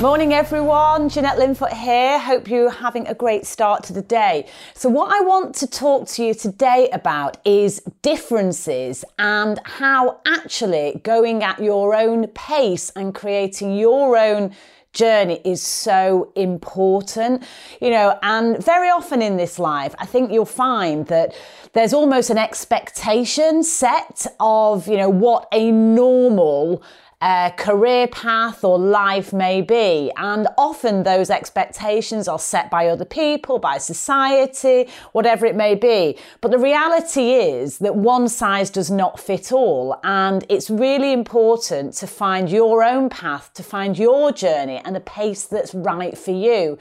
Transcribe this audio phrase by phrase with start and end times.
[0.00, 1.08] Morning, everyone.
[1.08, 2.20] Jeanette Linfoot here.
[2.20, 4.48] Hope you're having a great start to the day.
[4.74, 11.00] So, what I want to talk to you today about is differences and how actually
[11.02, 14.54] going at your own pace and creating your own
[14.92, 17.42] journey is so important,
[17.80, 21.34] you know, and very often in this life, I think you'll find that
[21.72, 26.84] there's almost an expectation set of, you know, what a normal
[27.20, 30.12] uh, career path or life may be.
[30.16, 36.16] And often those expectations are set by other people, by society, whatever it may be.
[36.40, 39.98] But the reality is that one size does not fit all.
[40.04, 45.00] And it's really important to find your own path, to find your journey and a
[45.00, 46.78] pace that's right for you.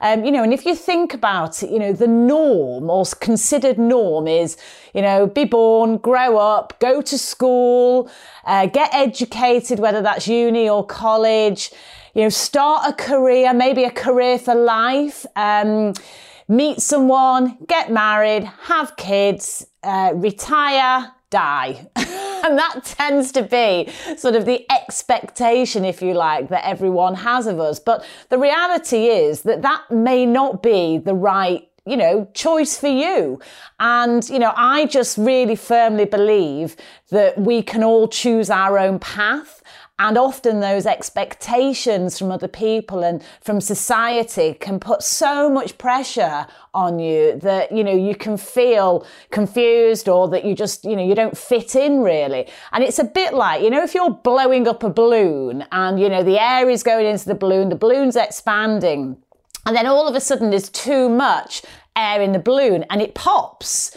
[0.00, 3.78] Um, you know, and if you think about it, you know, the norm or considered
[3.78, 4.56] norm is,
[4.94, 8.10] you know, be born, grow up, go to school,
[8.44, 11.70] uh, get educated, whether that's uni or college,
[12.14, 15.94] you know, start a career, maybe a career for life, um,
[16.48, 21.86] meet someone, get married, have kids, uh, retire, die.
[21.96, 27.46] and that tends to be sort of the expectation, if you like, that everyone has
[27.46, 27.78] of us.
[27.78, 32.88] But the reality is that that may not be the right you know, choice for
[32.88, 33.40] you.
[33.80, 36.76] And, you know, I just really firmly believe
[37.10, 39.62] that we can all choose our own path
[40.00, 46.46] and often those expectations from other people and from society can put so much pressure
[46.72, 51.04] on you that, you know, you can feel confused or that you just, you know,
[51.04, 52.46] you don't fit in really.
[52.70, 56.08] And it's a bit like, you know, if you're blowing up a balloon and, you
[56.08, 59.16] know, the air is going into the balloon, the balloon's expanding.
[59.68, 61.60] And then all of a sudden there's too much
[61.94, 63.94] air in the balloon and it pops.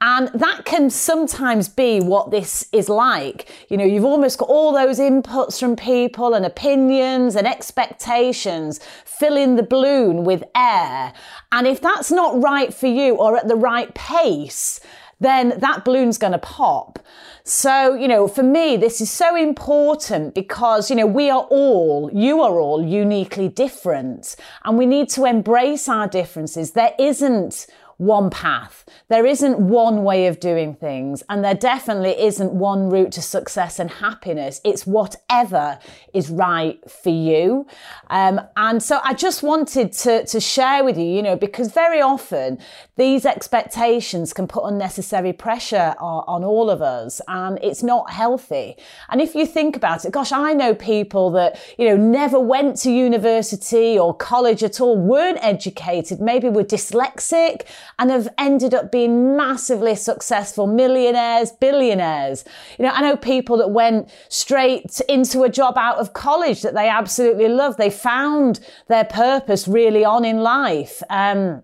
[0.00, 3.50] And that can sometimes be what this is like.
[3.68, 9.56] You know, you've almost got all those inputs from people and opinions and expectations filling
[9.56, 11.12] the balloon with air.
[11.52, 14.80] And if that's not right for you or at the right pace,
[15.20, 16.98] then that balloon's going to pop.
[17.44, 22.10] So, you know, for me, this is so important because, you know, we are all,
[22.12, 26.72] you are all uniquely different and we need to embrace our differences.
[26.72, 27.66] There isn't
[28.00, 28.86] one path.
[29.08, 33.78] There isn't one way of doing things, and there definitely isn't one route to success
[33.78, 34.58] and happiness.
[34.64, 35.78] It's whatever
[36.14, 37.66] is right for you.
[38.08, 42.00] Um, and so I just wanted to, to share with you, you know, because very
[42.00, 42.58] often
[42.96, 48.76] these expectations can put unnecessary pressure on, on all of us, and it's not healthy.
[49.10, 52.78] And if you think about it, gosh, I know people that, you know, never went
[52.78, 57.66] to university or college at all, weren't educated, maybe were dyslexic
[58.00, 62.44] and have ended up being massively successful millionaires, billionaires.
[62.78, 66.72] You know, I know people that went straight into a job out of college that
[66.74, 67.76] they absolutely love.
[67.76, 71.02] They found their purpose really on in life.
[71.10, 71.62] Um,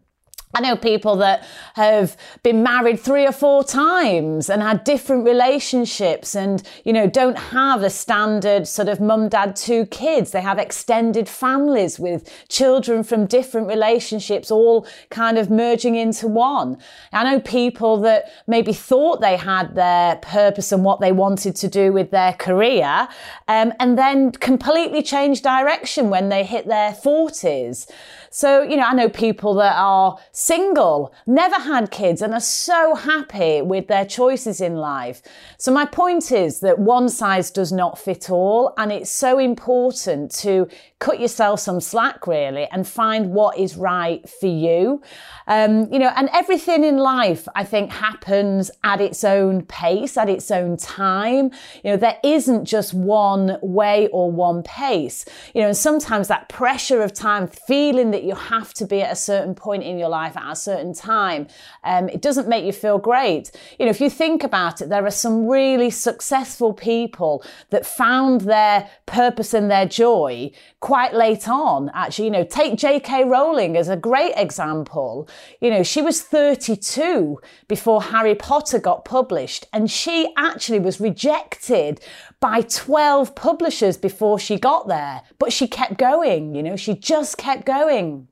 [0.57, 6.35] I know people that have been married three or four times and had different relationships
[6.35, 10.31] and, you know, don't have a standard sort of mum, dad, two kids.
[10.31, 16.79] They have extended families with children from different relationships all kind of merging into one.
[17.13, 21.69] I know people that maybe thought they had their purpose and what they wanted to
[21.69, 23.09] do with their career
[23.47, 27.91] um, and then completely changed direction when they hit their 40s.
[28.31, 32.95] So, you know, I know people that are single, never had kids, and are so
[32.95, 35.21] happy with their choices in life.
[35.59, 40.31] So, my point is that one size does not fit all, and it's so important
[40.43, 40.69] to
[40.99, 45.03] cut yourself some slack, really, and find what is right for you.
[45.47, 50.29] Um, you know, and everything in life, I think, happens at its own pace, at
[50.29, 51.51] its own time.
[51.85, 55.25] You know, there isn't just one way or one pace.
[55.55, 59.13] You know, and sometimes that pressure of time, feeling that you have to be at
[59.13, 61.47] a certain point in your life life at a certain time,
[61.85, 63.51] um, it doesn't make you feel great.
[63.79, 68.43] You know, if you think about it, there are some really successful people that found
[68.43, 70.51] their purpose and their joy
[70.81, 71.91] quite late on.
[71.95, 73.25] Actually, you know, take J.K.
[73.25, 75.29] Rowling as a great example.
[75.61, 77.39] You know, she was 32
[77.69, 82.01] before Harry Potter got published, and she actually was rejected
[82.41, 87.39] by 12 publishers before she got there, but she kept going, you know, she just
[87.39, 88.29] kept going.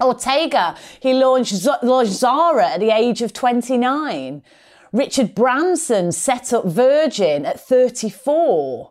[0.00, 4.42] Ortega, he launched, launched Zara at the age of 29.
[4.92, 8.90] Richard Branson set up Virgin at 34.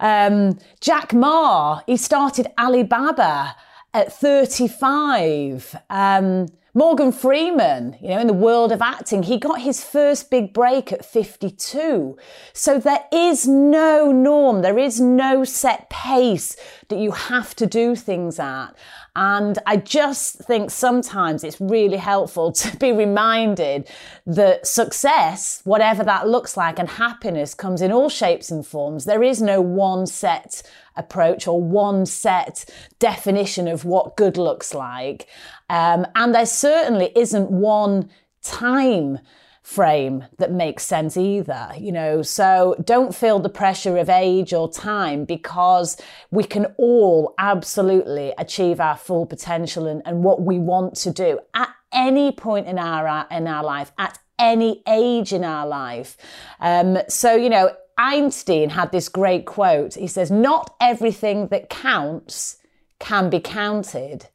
[0.00, 3.56] Um, Jack Ma, he started Alibaba
[3.92, 5.76] at 35.
[5.90, 6.46] Um,
[6.76, 10.92] Morgan Freeman, you know, in the world of acting, he got his first big break
[10.92, 12.18] at 52.
[12.52, 16.56] So there is no norm, there is no set pace
[16.88, 18.74] that you have to do things at.
[19.14, 23.88] And I just think sometimes it's really helpful to be reminded
[24.26, 29.04] that success, whatever that looks like, and happiness comes in all shapes and forms.
[29.04, 30.62] There is no one set
[30.96, 32.64] approach or one set
[32.98, 35.26] definition of what good looks like.
[35.68, 38.10] Um, and there certainly isn't one
[38.42, 39.18] time
[39.64, 42.20] frame that makes sense either, you know.
[42.22, 45.96] So don't feel the pressure of age or time because
[46.30, 51.40] we can all absolutely achieve our full potential and, and what we want to do
[51.54, 56.18] at any point in our in our life, at any age in our life.
[56.60, 59.94] Um, so you know, Einstein had this great quote.
[59.94, 62.58] He says, "Not everything that counts
[62.98, 64.28] can be counted."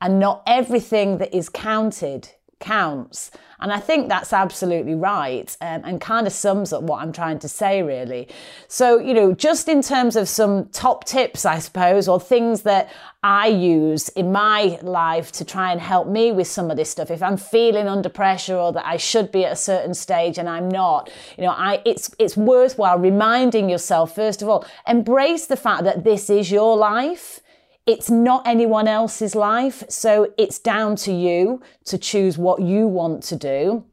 [0.00, 3.30] And not everything that is counted counts.
[3.60, 7.38] And I think that's absolutely right um, and kind of sums up what I'm trying
[7.40, 8.28] to say, really.
[8.68, 12.92] So, you know, just in terms of some top tips, I suppose, or things that
[13.22, 17.10] I use in my life to try and help me with some of this stuff.
[17.10, 20.48] If I'm feeling under pressure or that I should be at a certain stage and
[20.48, 25.56] I'm not, you know, I, it's, it's worthwhile reminding yourself, first of all, embrace the
[25.56, 27.40] fact that this is your life
[27.86, 29.84] it's not anyone else's life.
[29.88, 33.84] So it's down to you to choose what you want to do.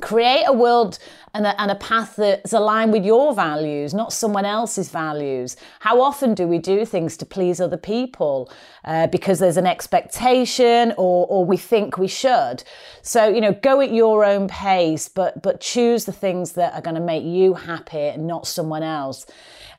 [0.00, 1.00] Create a world
[1.34, 5.56] and a, and a path that's aligned with your values, not someone else's values.
[5.80, 8.52] How often do we do things to please other people
[8.84, 12.62] uh, because there's an expectation or, or we think we should?
[13.02, 16.82] So, you know, go at your own pace, but, but choose the things that are
[16.82, 19.26] going to make you happy and not someone else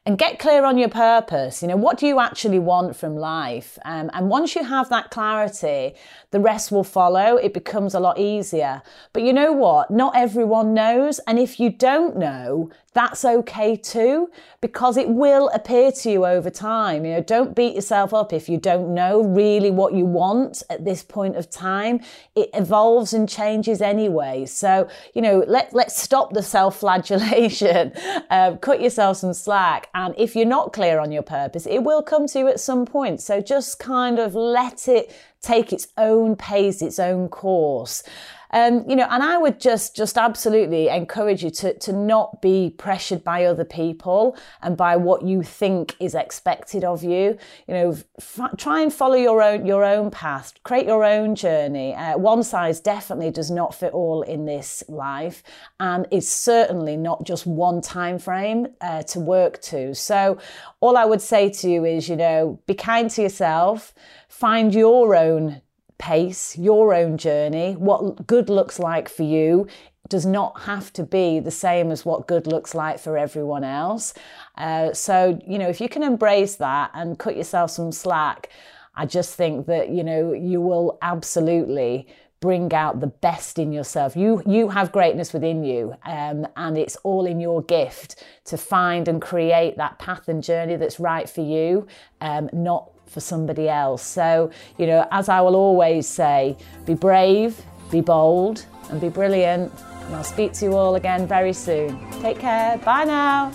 [0.05, 1.61] and get clear on your purpose.
[1.61, 3.77] You know, what do you actually want from life?
[3.85, 5.93] Um, and once you have that clarity,
[6.31, 7.37] the rest will follow.
[7.37, 8.81] It becomes a lot easier.
[9.13, 9.91] But you know what?
[9.91, 11.19] Not everyone knows.
[11.27, 14.29] And if you don't know, that's okay too,
[14.59, 17.05] because it will appear to you over time.
[17.05, 20.83] You know, don't beat yourself up if you don't know really what you want at
[20.83, 22.01] this point of time.
[22.35, 24.45] It evolves and changes anyway.
[24.45, 27.93] So, you know, let, let's stop the self-flagellation,
[28.29, 29.89] uh, cut yourself some slack.
[29.93, 32.85] And if you're not clear on your purpose, it will come to you at some
[32.85, 33.21] point.
[33.21, 38.03] So just kind of let it take its own pace, its own course.
[38.51, 42.73] Um, you know, and I would just just absolutely encourage you to to not be
[42.77, 47.37] pressured by other people and by what you think is expected of you.
[47.67, 51.93] You know, f- try and follow your own your own path, create your own journey.
[51.95, 55.43] Uh, one size definitely does not fit all in this life,
[55.79, 59.95] and is certainly not just one time frame uh, to work to.
[59.95, 60.37] So,
[60.79, 63.93] all I would say to you is, you know, be kind to yourself,
[64.27, 65.61] find your own
[66.01, 69.67] pace, your own journey, what good looks like for you
[70.09, 74.13] does not have to be the same as what good looks like for everyone else.
[74.57, 78.49] Uh, so, you know, if you can embrace that and cut yourself some slack,
[78.95, 82.07] I just think that, you know, you will absolutely
[82.41, 84.15] bring out the best in yourself.
[84.15, 89.07] You you have greatness within you, um, and it's all in your gift to find
[89.07, 91.85] and create that path and journey that's right for you,
[92.19, 94.01] um, not for somebody else.
[94.01, 99.71] So, you know, as I will always say, be brave, be bold, and be brilliant.
[100.05, 101.99] And I'll speak to you all again very soon.
[102.21, 102.77] Take care.
[102.79, 103.51] Bye now.